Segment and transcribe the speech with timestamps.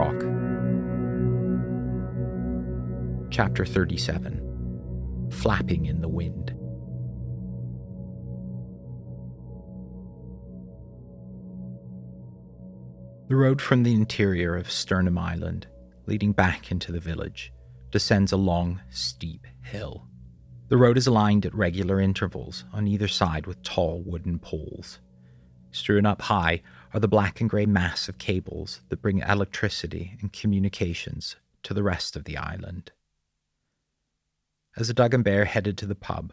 [0.00, 0.20] Rock.
[3.30, 6.54] Chapter 37 Flapping in the Wind.
[13.28, 15.66] The road from the interior of Sternum Island,
[16.06, 17.52] leading back into the village,
[17.90, 20.06] descends a long, steep hill.
[20.68, 24.98] The road is lined at regular intervals on either side with tall wooden poles.
[25.72, 26.62] Strewn up high
[26.92, 31.82] are the black and grey mass of cables that bring electricity and communications to the
[31.82, 32.92] rest of the island.
[34.76, 36.32] As Doug and Bear headed to the pub,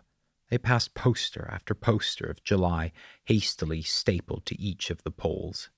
[0.50, 2.92] they passed poster after poster of July
[3.26, 5.70] hastily stapled to each of the poles.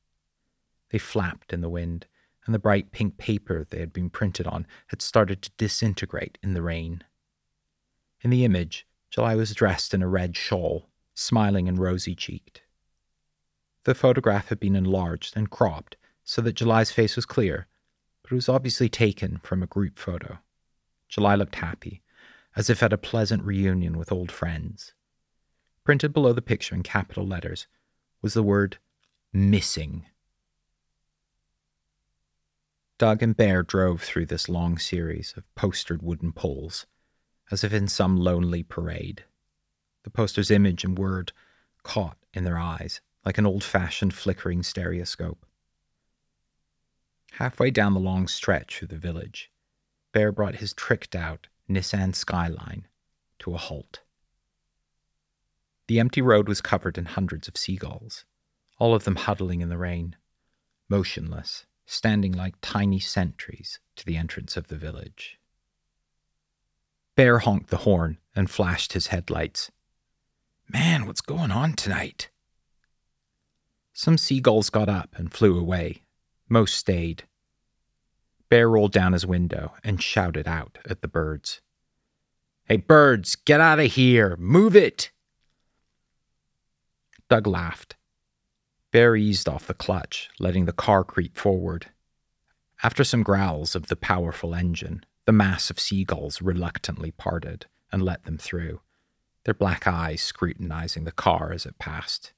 [0.92, 2.06] They flapped in the wind,
[2.46, 6.54] and the bright pink paper they had been printed on had started to disintegrate in
[6.54, 7.04] the rain.
[8.22, 12.62] In the image, July was dressed in a red shawl, smiling and rosy cheeked.
[13.86, 17.68] The photograph had been enlarged and cropped so that July's face was clear,
[18.22, 20.40] but it was obviously taken from a group photo.
[21.08, 22.02] July looked happy,
[22.56, 24.94] as if at a pleasant reunion with old friends.
[25.84, 27.68] Printed below the picture in capital letters
[28.22, 28.78] was the word
[29.32, 30.06] missing.
[32.98, 36.86] Doug and Bear drove through this long series of postered wooden poles,
[37.50, 39.24] as if in some lonely parade.
[40.04, 41.32] The poster's image and word
[41.82, 45.46] caught in their eyes like an old fashioned flickering stereoscope.
[47.34, 49.52] Halfway down the long stretch through the village,
[50.12, 52.88] Bear brought his tricked out Nissan Skyline
[53.40, 54.02] to a halt.
[55.88, 58.26] The empty road was covered in hundreds of seagulls,
[58.78, 60.16] all of them huddling in the rain,
[60.88, 65.40] motionless, standing like tiny sentries to the entrance of the village.
[67.16, 69.72] Bear honked the horn and flashed his headlights.
[70.68, 72.30] Man, what's going on tonight?
[74.00, 76.04] Some seagulls got up and flew away.
[76.48, 77.26] Most stayed.
[78.48, 81.60] Bear rolled down his window and shouted out at the birds.
[82.64, 84.38] Hey, birds, get out of here!
[84.38, 85.12] Move it!
[87.30, 87.98] Doug laughed.
[88.92, 91.88] Bear eased off the clutch, letting the car creep forward.
[92.82, 98.24] After some growls of the powerful engine, the mass of seagulls reluctantly parted and let
[98.24, 98.80] them through,
[99.44, 102.32] their black eyes scrutinizing the car as it passed.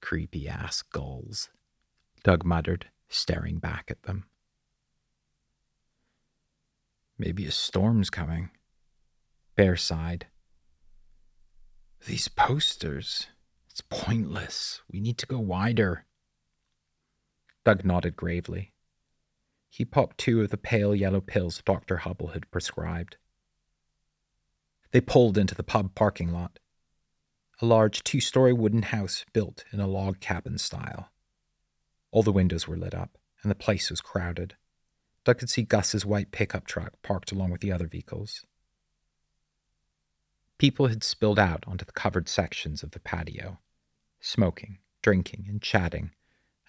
[0.00, 1.50] Creepy ass gulls,
[2.22, 4.24] Doug muttered, staring back at them.
[7.18, 8.50] Maybe a storm's coming.
[9.56, 10.26] Bear sighed.
[12.06, 13.26] These posters.
[13.68, 14.82] It's pointless.
[14.90, 16.06] We need to go wider.
[17.64, 18.72] Doug nodded gravely.
[19.68, 21.98] He popped two of the pale yellow pills Dr.
[21.98, 23.16] Hubble had prescribed.
[24.92, 26.58] They pulled into the pub parking lot
[27.60, 31.10] a large two story wooden house built in a log cabin style.
[32.10, 34.54] All the windows were lit up, and the place was crowded.
[35.24, 38.44] Doug could see Gus's white pickup truck parked along with the other vehicles.
[40.56, 43.58] People had spilled out onto the covered sections of the patio,
[44.20, 46.12] smoking, drinking, and chatting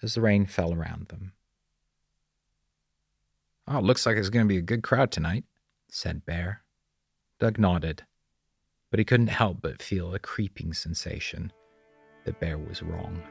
[0.02, 1.32] as the rain fell around them.
[3.66, 5.44] Oh, looks like it's going to be a good crowd tonight,
[5.88, 6.62] said Bear.
[7.38, 8.04] Doug nodded
[8.90, 11.52] but he couldn't help but feel a creeping sensation
[12.24, 13.22] that Bear was wrong.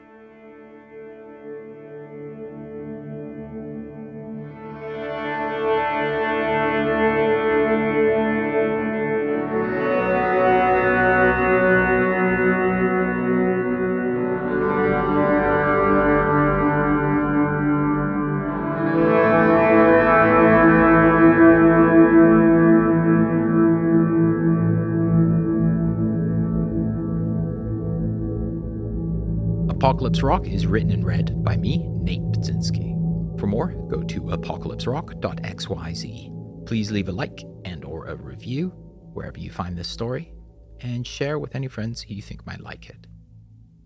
[29.80, 33.40] Apocalypse Rock is written and read by me, Nate Budzinski.
[33.40, 36.66] For more, go to apocalypserock.xyz.
[36.66, 38.74] Please leave a like and or a review
[39.14, 40.34] wherever you find this story
[40.80, 43.06] and share with any friends you think might like it.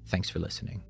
[0.09, 0.83] Thanks for listening.